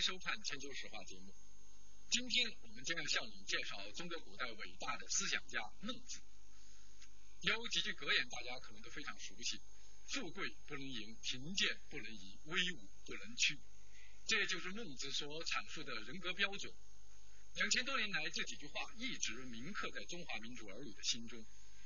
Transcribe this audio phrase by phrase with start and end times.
[0.00, 1.34] 收看《千秋史话》节目。
[2.10, 6.20] 今天我们将要向你介绍中国古代伟大的思想家孟子。
[7.42, 9.60] 有几句格言大家可能都非常熟悉
[10.08, 13.58] ：“富贵不能淫，贫贱不能移，威武不能屈。”
[14.26, 16.72] 这就是孟子所阐述的人格标准。
[17.54, 21.44] 两千多年来，这几句话一直铭刻在中华民族儿女的心中，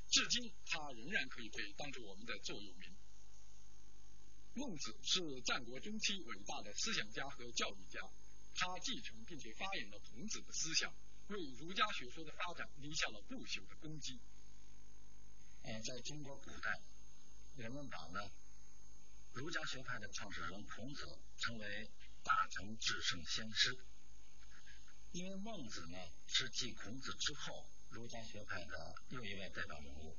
[0.09, 2.95] 至今它仍然可以被当作我们的座右铭。
[4.55, 7.99] 孟子是战国中期伟大的思想家和教育家，
[8.55, 10.95] 他继承并且发扬了孔子的思想，
[11.27, 14.17] 为儒家学说的发展立下了不朽的功绩。
[15.63, 16.79] 呃，在中国古代，
[17.57, 18.31] 人们把呢
[19.33, 21.91] 儒家学派的创始人孔子称为
[22.23, 23.77] 大成至圣先师，
[25.11, 30.17] 因为孟子呢是继孔子之后儒家学派的又一位代表人物，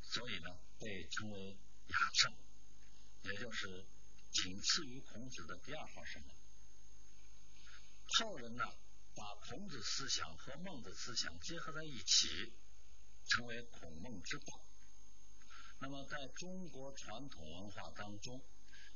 [0.00, 2.34] 所以呢被称为雅圣。
[3.22, 3.86] 也就是
[4.32, 6.34] 仅次于孔子的第二号圣人。
[8.18, 8.64] 后人呢，
[9.14, 12.52] 把孔子思想和孟子思想结合在一起，
[13.28, 14.60] 成为孔孟之道。
[15.78, 18.42] 那么，在中国传统文化当中，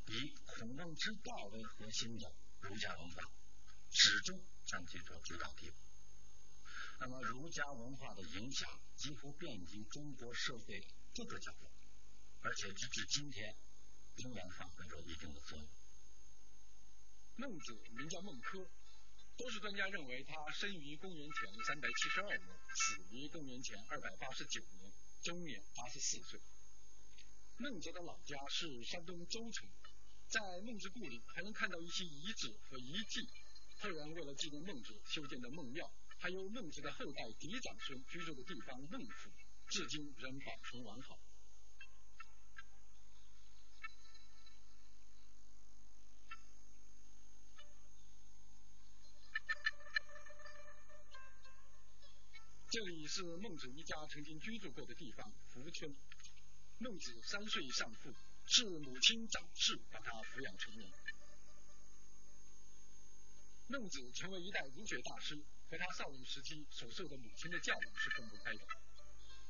[0.07, 3.31] 以孔孟之道为核心的儒家文化，
[3.91, 5.75] 始终占据着主导地位。
[7.01, 11.71] 那么，儒家文化的影响几乎遍及中国社会各个角落，
[12.43, 13.57] 而且直至今天。
[14.17, 15.69] 仍然发挥着一定的作用。
[17.37, 18.69] 孟子名叫孟轲，
[19.37, 24.93] 多数专家认为他生于公元前三百七十二年，死于公元前二百八十九年，
[25.23, 26.41] 终年八十四岁。
[27.57, 29.69] 孟子的老家是山东周城，
[30.29, 33.29] 在孟子故里还能看到一些遗址和遗迹。
[33.81, 39.31] 后人为了纪念孟子修建的孟庙，还有孟子的后代嫡长孙居住的地方孟府，
[39.69, 41.19] 至今仍保存完好。
[52.75, 55.95] 这里是孟子一家曾经居住过的地方福村。
[56.79, 58.13] 孟子三岁丧父，
[58.47, 60.91] 是母亲长氏把他抚养成人。
[63.69, 65.37] 孟子成为一代儒学大师，
[65.71, 68.67] 和他少年时期所受的母亲的教育是分不开的。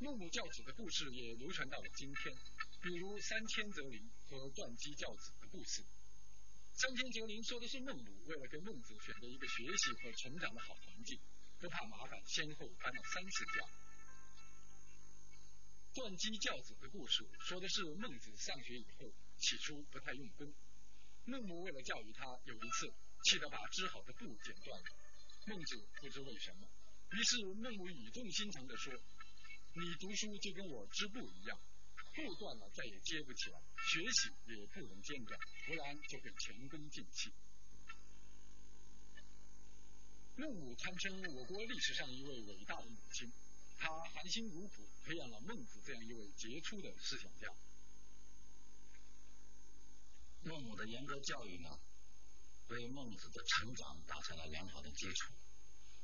[0.01, 2.37] 孟母教子的故事也流传到了今天，
[2.83, 5.81] 比如三千则邻和断机教子的故事。
[6.75, 11.19] 三千则邻说的是孟母为了给孟子选择一个学习和成长的好环境。
[11.65, 13.65] 不怕麻烦，先后搬了三次家。
[15.95, 20.53] 断机教子的故事，说的是孟子上学以后，起初不太用功。
[21.25, 22.93] 孟母为了教育他，有一次
[23.25, 24.87] 气得把织好的布剪断了。
[25.47, 26.69] 孟子不知为什么，
[27.13, 28.93] 于是孟母语重心长地说
[29.73, 31.59] ：“你读书就跟我织布一样，
[32.15, 33.59] 布断了再也接不起来，
[33.89, 37.33] 学习也不能间断，不然就会前功尽弃。”
[40.37, 43.33] 孟母堪称我国历史上一位伟大的母亲，
[43.79, 47.49] 她含辛茹苦培养了孟子这样一位杰出的思想家。
[50.43, 51.79] 孟母的严格教育呢，
[52.67, 55.33] 为孟子的成长打下了良好的基础。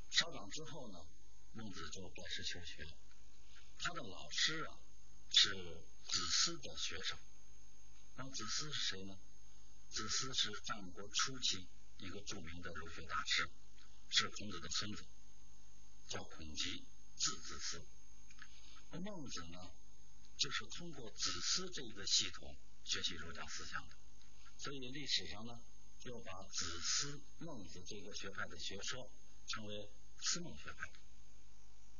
[0.09, 1.05] 稍长之后呢，
[1.51, 2.93] 孟子就拜师求学了。
[3.79, 4.79] 他的老师啊
[5.29, 5.49] 是
[6.05, 7.17] 子思的学生。
[8.15, 9.19] 那子思是谁呢？
[9.89, 11.67] 子思是战国初期
[11.97, 13.49] 一个著名的儒学大师。
[14.13, 15.05] 是孔子的孙子，
[16.09, 16.83] 叫孔吉，
[17.15, 17.81] 字子思。
[18.91, 19.71] 而孟子呢，
[20.37, 23.95] 就是通过子思这一个系统学习儒家思想的。
[24.57, 25.61] 所以历史上呢，
[25.97, 29.09] 就把子思、孟子这个学派的学说
[29.47, 29.89] 称为
[30.19, 30.91] 思孟学派。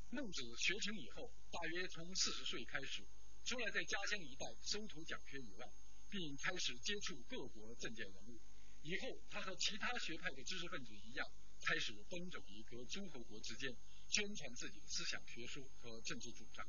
[0.09, 3.07] 孟子学成以后，大约从四十岁开始，
[3.45, 5.72] 除了在家乡一带收徒讲学以外，
[6.09, 8.41] 并开始接触各国政界人物。
[8.81, 11.25] 以后，他和其他学派的知识分子一样。
[11.63, 13.75] 开始奔走于各诸侯国之间，
[14.09, 16.67] 宣传自己的思想学说和政治主张。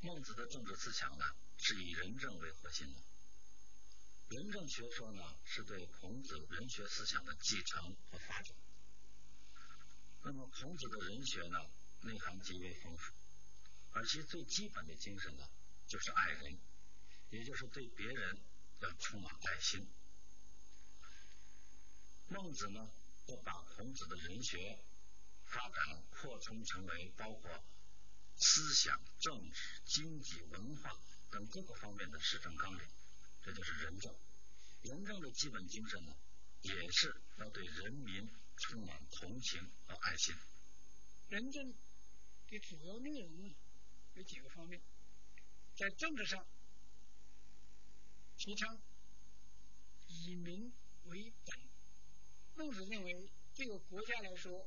[0.00, 1.24] 孟子的政治思想呢，
[1.58, 3.02] 是以仁政为核心的。
[4.28, 8.56] 仁政学说呢，是对孔子仁学思想的继承和发展。
[10.22, 11.58] 那么，孔子的仁学呢，
[12.02, 13.12] 内涵极为丰富，
[13.92, 15.48] 而其最基本的精神呢，
[15.88, 16.58] 就是爱人，
[17.30, 18.40] 也就是对别人
[18.80, 19.88] 要充满爱心。
[22.28, 22.90] 孟子呢，
[23.26, 24.82] 就把孔子的人学
[25.44, 27.64] 发展扩充成为包括
[28.36, 30.90] 思想、政治、经济、文化
[31.30, 32.84] 等各个方面的施政纲领，
[33.42, 34.14] 这就是仁政。
[34.82, 36.16] 仁政的基本精神呢，
[36.62, 40.34] 也是要对人民充满同情和爱心。
[41.28, 41.72] 仁政
[42.48, 43.56] 的主要内容呢
[44.14, 44.82] 有几个方面，
[45.76, 46.44] 在政治上
[48.36, 48.80] 提倡
[50.08, 50.72] 以民
[51.04, 51.75] 为本。
[52.56, 54.66] 孟子认为，对个国家来说，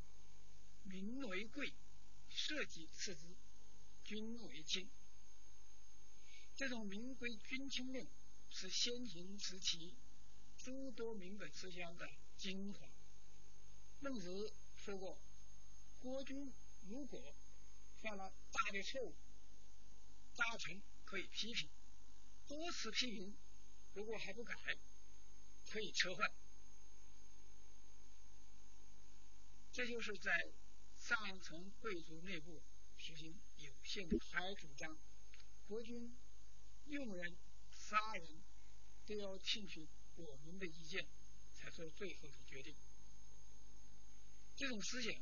[0.83, 1.73] 民为贵，
[2.29, 3.35] 社稷次之，
[4.03, 4.87] 君为轻。
[6.55, 8.07] 这种民贵君轻论
[8.51, 9.95] 是先秦时期
[10.55, 12.07] 诸多民本思想的
[12.37, 12.87] 精华。
[14.01, 15.17] 孟子说过，
[15.99, 16.53] 国君
[16.87, 17.33] 如果
[17.97, 19.15] 犯了大的错误，
[20.35, 21.67] 大臣可以批评，
[22.47, 23.35] 多次批评，
[23.95, 24.55] 如果还不改，
[25.65, 26.31] 可以撤换。
[29.79, 30.51] 这就是在
[30.97, 32.61] 上层贵族内部
[32.97, 34.99] 实行有限的还主张，
[35.69, 36.13] 国君。
[36.87, 37.37] 用人、
[37.71, 38.43] 杀人，
[39.05, 39.87] 都要听取
[40.17, 41.07] 我们的意见，
[41.53, 42.75] 才做最后的决定。
[44.57, 45.13] 这种思想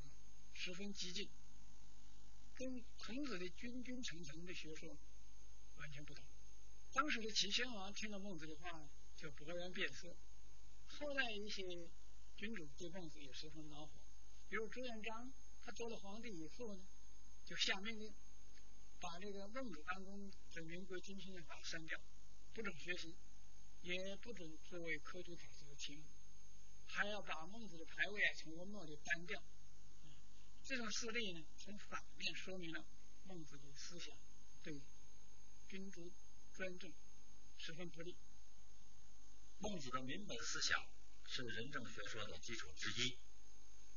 [0.56, 1.30] 十分激进，
[2.56, 4.98] 跟孔子的君君臣臣的学说
[5.76, 6.26] 完全不同。
[6.94, 10.16] 当时的齐宣王听了孟子的话，就勃然变色。
[10.88, 11.62] 后来一些
[12.36, 13.92] 君主对孟子也十分恼火，
[14.50, 15.34] 比如朱元璋，
[15.64, 16.84] 他做了皇帝以后呢，
[17.46, 18.14] 就下命令。
[19.00, 22.00] 把这个孟子当中的民国君亲的话删掉，
[22.52, 23.16] 不准学习，
[23.82, 26.04] 也不准作为科举考试的题目，
[26.88, 29.40] 还要把孟子的牌位啊从文末里搬掉。
[30.64, 32.84] 这种事例呢，从反面说明了
[33.26, 34.18] 孟子的思想
[34.64, 34.82] 对
[35.70, 36.12] 君主
[36.54, 36.92] 专政
[37.60, 38.18] 十分不利。
[39.60, 40.84] 孟子的民本思想
[41.28, 43.16] 是仁政学说的基础之一，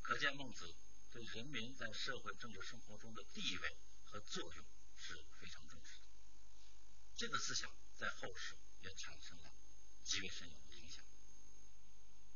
[0.03, 0.75] 可见孟子
[1.11, 4.65] 对人民在社会政治生活中的地位和作用。
[5.03, 6.03] 是非常重视的，
[7.17, 9.51] 这个思想在后世也产生了
[10.05, 11.03] 极为深远的影响。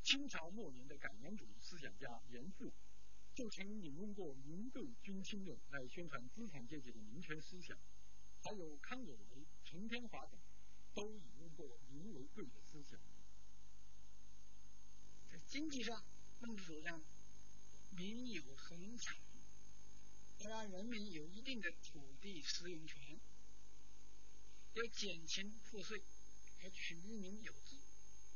[0.02, 2.72] 清朝末年的改良主义思想家严复
[3.34, 7.78] 就曾引用过“民贵君轻论”来宣传资产阶级的民权思想，
[8.42, 10.40] 还有康有为、陈天华等
[10.94, 12.98] 都引用过“民为贵”的思想。
[15.30, 16.02] 在经济上，
[16.40, 16.98] 孟子主张
[17.96, 19.16] 民有恒产。
[20.40, 23.18] 要让人民有一定的土地使用权，
[24.74, 26.02] 要减轻赋税，
[26.62, 27.78] 要取于民有制，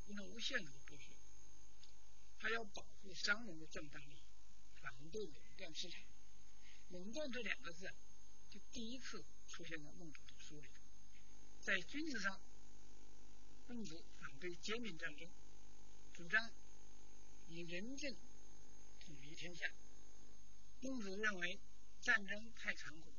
[0.07, 1.13] 不能无限度的剥削，
[2.39, 4.23] 还要保护商人的正当利益，
[4.81, 6.03] 反对垄断市场。
[6.89, 7.93] 垄断这两个字，
[8.49, 10.69] 就第一次出现在孟子的书里。
[11.61, 12.41] 在军事上，
[13.67, 15.29] 孟子反对兼并战争，
[16.15, 16.51] 主张
[17.49, 18.17] 以仁政
[19.09, 19.67] 统一天下。
[20.81, 21.59] 孟子认为。
[22.01, 23.13] 战争太残酷，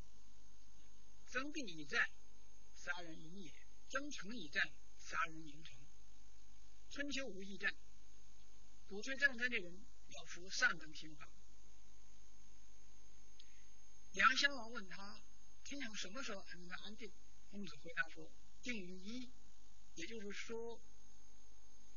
[1.28, 2.10] 征地以战，
[2.74, 3.52] 杀人以也；
[3.90, 5.78] 征城以战，杀人营城。
[6.90, 7.76] 春秋无义战，
[8.88, 11.30] 鼓吹战争的人要服上等刑罚。
[14.14, 15.22] 梁襄王问他
[15.66, 17.12] ：“天下什么时候才能安定？”
[17.52, 18.32] 孟子回答说
[18.64, 19.30] ：“定于一，
[19.96, 20.82] 也就是说，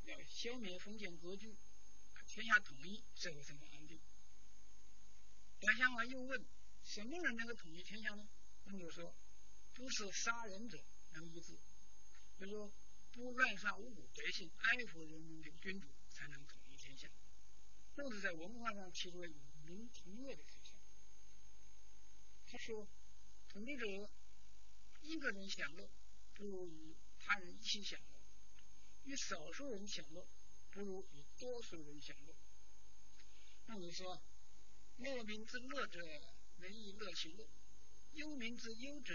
[0.02, 1.56] 要消灭封建割据，
[2.32, 4.00] 天下统一，社会才能安定。”
[5.60, 6.46] 梁襄王又问。
[6.82, 8.28] 什么人能够统一天下呢？
[8.64, 9.14] 孟子说
[9.72, 11.56] ：“不是杀人者能一治，
[12.36, 12.72] 就说
[13.12, 17.08] 不乱杀无辜百姓、爱护人民的君主才能统一天下。”
[17.94, 20.76] 孟子在文化上提出了与民同乐的思想。
[22.46, 22.88] 他说
[23.48, 24.10] ：“统治者
[25.02, 25.88] 一个人享乐，
[26.34, 28.18] 不如与他人一起享乐；
[29.04, 30.26] 与少数人享乐，
[30.72, 32.34] 不如与多数人享乐。”
[33.66, 34.20] 孟子说
[34.98, 36.00] ：“乐民之乐者。”
[36.62, 37.44] 民以乐其乐，
[38.12, 39.14] 忧民之忧者，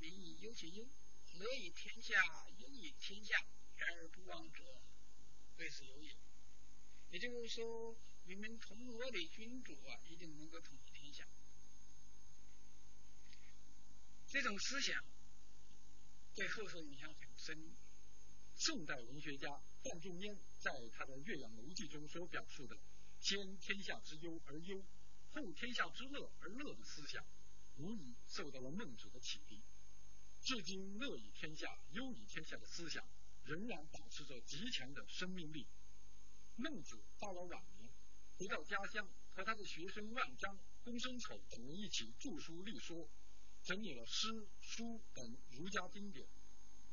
[0.00, 0.84] 民以忧其忧。
[1.34, 2.20] 乐以天下，
[2.56, 3.36] 忧以天下，
[3.76, 4.64] 然而不忘者，
[5.58, 6.16] 谓之有也。
[7.10, 11.24] 也就是说，与民同乐的君主啊，一定能够统一天下。
[14.26, 15.04] 这种思想
[16.34, 17.76] 对后世影响很深。
[18.58, 19.48] 宋代文学家
[19.84, 22.76] 范仲淹在他的《岳阳楼记》中所表述的
[23.20, 24.84] “先天下之忧而忧”。
[25.30, 27.24] 后天下之乐而乐的思想，
[27.76, 29.62] 无疑受到了孟子的启迪。
[30.40, 33.06] 至今，乐以天下、忧以天下的思想
[33.44, 35.64] 仍然保持着极强的生命力。
[36.56, 37.88] 孟子到了晚年，
[38.38, 43.08] 回到家乡，和他的学生万章、公孙丑等人一起著书立说，
[43.62, 46.26] 整理了诗、书等儒家经典，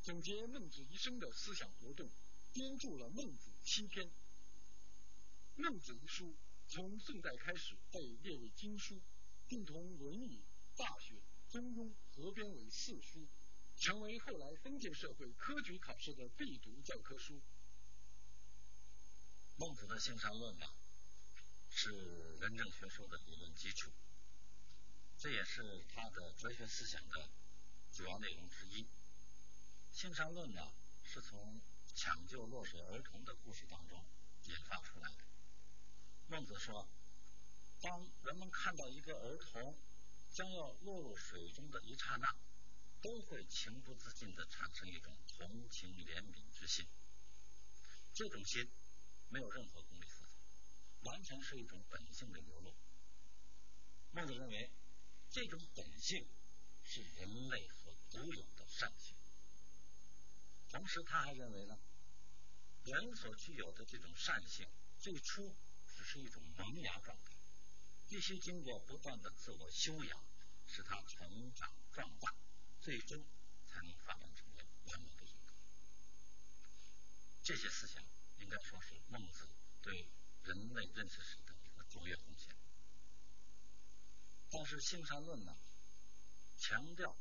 [0.06, 2.08] 总结孟子一生的思想活动，
[2.54, 4.06] 编著了《孟子七篇》。
[5.56, 6.36] 《孟子》一书。
[6.68, 9.02] 从宋代开始被列为经书，
[9.48, 10.44] 并同《论语》
[10.78, 11.14] 《大学》
[11.52, 13.28] 《中庸》合编为四书，
[13.78, 17.40] 成为后来封建社会科举考试的必读教科书。
[19.58, 20.66] 孟子的性善论呢，
[21.70, 21.92] 是
[22.42, 23.92] 仁政学说的理论基础，
[25.18, 27.30] 这也是他的哲学思想的
[27.92, 28.86] 主要内容之一。
[30.06, 30.62] 性善论呢，
[31.04, 31.60] 是从
[31.96, 34.06] 抢救落水儿童的故事当中
[34.44, 35.24] 引发出来的。
[36.28, 36.88] 孟子说，
[37.82, 39.76] 当人们看到一个儿童
[40.32, 42.36] 将要落入水中的一刹那，
[43.02, 46.86] 都会情不自禁地产生一种同情怜悯之心。
[48.14, 48.70] 这种心
[49.30, 52.76] 没有任何功利色彩，完全是一种本性的流露。
[54.12, 54.70] 孟子认为，
[55.32, 56.28] 这种本性
[56.84, 59.16] 是人类所独有的善性。
[60.76, 61.80] 同时，他还认为呢，
[62.84, 64.68] 人所具有的这种善性，
[65.00, 65.56] 最初
[65.88, 67.32] 只是一种萌芽状态，
[68.10, 70.26] 必须经过不断的自我修养，
[70.68, 72.36] 使它成长壮大，
[72.82, 73.24] 最终
[73.66, 75.54] 才能发展成为完美的人格。
[77.42, 78.04] 这些思想
[78.40, 79.48] 应该说是孟子
[79.82, 80.10] 对
[80.44, 82.54] 人类认识史的一个卓越贡献。
[84.52, 85.56] 但是性善论呢，
[86.58, 87.16] 强调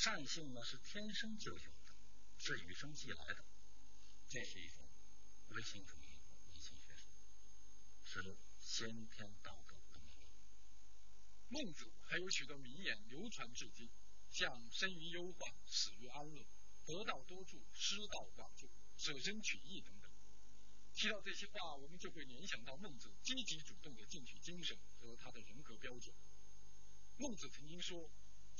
[0.00, 1.94] 善性呢是天生就有的，
[2.38, 3.44] 是与生俱来的，
[4.26, 4.82] 这是一种
[5.48, 6.06] 唯心主义
[6.48, 7.12] 唯心学说，
[8.02, 10.00] 是先天道德的。
[11.48, 13.90] 孟子还有许多名言流传至今，
[14.30, 16.46] 像生于忧患，死于安乐，
[16.86, 20.10] 得道多助，失道寡助，舍身取义等等。
[20.94, 26.16] 提到这些话，我们就会联想到孟子积极主动的进取精神和他的人格标准。
[27.18, 28.10] 孟子曾经说：“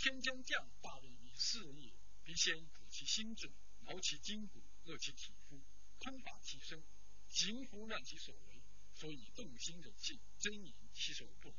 [0.01, 1.93] 天将降大任于斯人也，
[2.25, 3.53] 必先补其心志，
[3.83, 5.61] 劳其筋骨，饿其体肤，
[5.99, 6.83] 空乏其身，
[7.29, 8.63] 行拂乱其所为，
[8.95, 11.59] 所以动心忍性，真言其手不能。”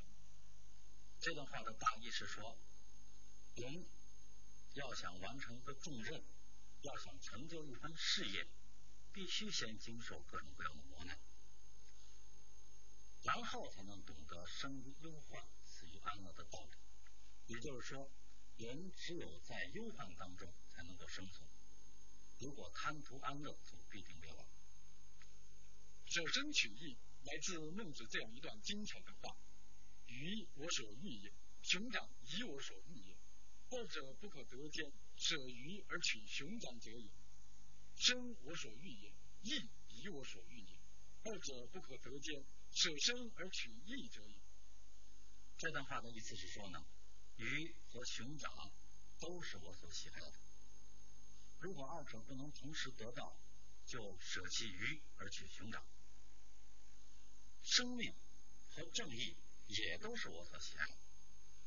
[1.22, 2.58] 这段话的大意是说，
[3.58, 3.86] 人
[4.74, 6.24] 要想完成一个重任，
[6.82, 8.48] 要想成就一番事业。
[9.14, 11.20] 必须先经受各种各样的磨难，
[13.24, 17.54] 然后才能懂得生于忧患，死于安乐的道理。
[17.54, 18.10] 也就是说，
[18.62, 21.50] 人只有在忧患当中才能够生存。
[22.38, 24.48] 如果贪图安乐，就必定灭亡。
[26.06, 29.36] 舍身取义来自孟子这样一段精彩的话
[30.06, 33.18] ：“鱼我所欲也，熊掌以我所欲也。
[33.72, 37.10] 二者不可得兼，舍鱼而取熊掌者也。”
[37.98, 40.80] 生我所欲也，义以我所欲也，
[41.24, 44.36] 二者不可得兼，舍生而取义者也。
[45.58, 46.84] 这段话的意思是说呢，
[47.42, 48.72] 鱼和熊掌
[49.20, 50.34] 都是我所喜爱的，
[51.60, 53.36] 如果二者不能同时得到，
[53.86, 55.84] 就舍弃鱼而取熊掌。
[57.64, 58.14] 生命
[58.70, 59.36] 和正义
[59.68, 60.98] 也都是我所喜爱的，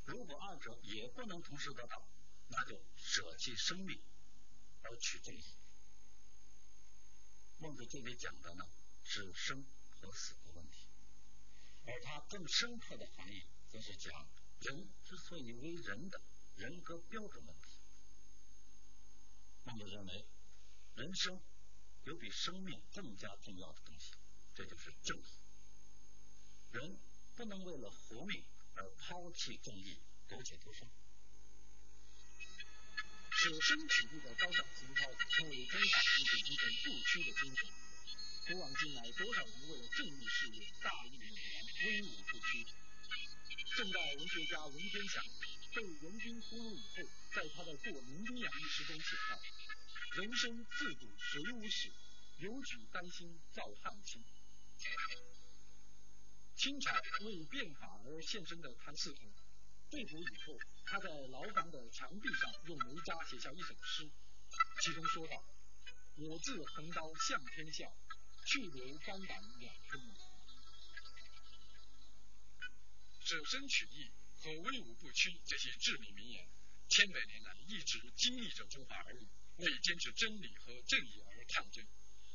[0.05, 2.07] 如果二者也不能同时得到，
[2.49, 4.01] 那就舍弃生命
[4.83, 5.45] 而取正义。
[7.59, 8.65] 孟子这里讲的呢
[9.03, 10.87] 是生和死的问题，
[11.87, 14.29] 而他更深刻的含义则是讲
[14.65, 16.21] 人之所以为人的
[16.57, 17.79] 人格标准问题。
[19.65, 20.27] 孟子认为，
[20.97, 21.39] 人生
[22.05, 24.13] 有比生命更加重要的东西，
[24.55, 25.25] 这就是正义。
[26.73, 26.99] 人
[27.37, 28.43] 不能为了活命
[28.75, 30.89] 而抛弃正义，苟且偷生。
[33.31, 37.69] 舍身取义的高尚情操，成为中华民族精神不屈的精神。
[38.47, 42.67] 古往今来，多少人为了正义事业大义凛然、威武不屈。
[43.65, 45.25] 正代文学家文天祥
[45.75, 47.03] 被元军俘虏以后，
[47.35, 49.41] 在他的《过民兵洋》一诗中写道
[50.23, 51.89] ：“人生自古谁无死，
[52.39, 54.25] 有举丹心照汗青。”
[56.55, 59.33] 清朝为变法而献身的谭嗣同。
[59.91, 64.09] 被捕以后，他在牢房的墙壁上用煤渣写下一首诗，
[64.83, 65.45] 其中说道
[66.17, 67.93] ：“我自横刀向天笑，
[68.47, 70.15] 去留肝胆两分明。”
[73.25, 76.47] 舍身取义和威武不屈这些至理名言，
[76.89, 79.27] 千百年来一直经历着中华儿女
[79.57, 81.87] 为坚持真理和正义而抗争。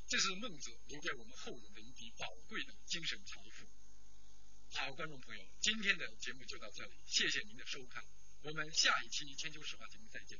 [0.08, 3.67] 这是孟子留给我们后人的一笔宝贵的精神财富。
[4.72, 8.03] 好，观众朋友，今天的节目就到这里，谢谢您的收看，
[8.41, 10.39] 我们下一期《千秋史话》节目再见。